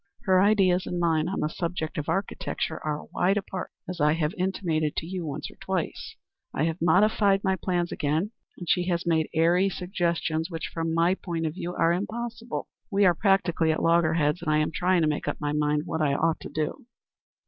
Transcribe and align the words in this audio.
Her 0.23 0.41
ideas 0.41 0.87
and 0.87 0.99
mine 0.99 1.27
on 1.29 1.41
the 1.41 1.47
subject 1.47 1.99
of 1.99 2.09
architecture 2.09 2.83
are 2.83 3.05
wide 3.13 3.37
apart, 3.37 3.69
as 3.87 4.01
I 4.01 4.13
have 4.13 4.33
intimated 4.35 4.95
to 4.95 5.05
you 5.05 5.27
once 5.27 5.51
or 5.51 5.57
twice. 5.57 6.15
I 6.55 6.63
have 6.63 6.81
modified 6.81 7.43
my 7.43 7.55
plans 7.55 7.91
again, 7.91 8.31
and 8.57 8.67
she 8.67 8.87
has 8.87 9.05
made 9.05 9.29
airy 9.35 9.69
suggestions 9.69 10.49
which 10.49 10.71
from 10.73 10.91
my 10.91 11.13
point 11.13 11.45
of 11.45 11.53
view 11.53 11.75
are 11.75 11.93
impossible. 11.93 12.67
We 12.89 13.05
are 13.05 13.13
practically 13.13 13.71
at 13.71 13.83
loggerheads, 13.83 14.41
and 14.41 14.51
I 14.51 14.57
am 14.57 14.71
trying 14.71 15.03
to 15.03 15.07
make 15.07 15.27
up 15.27 15.39
my 15.39 15.51
mind 15.53 15.83
what 15.85 16.01
I 16.01 16.15
ought 16.15 16.39
to 16.39 16.49
do." 16.49 16.87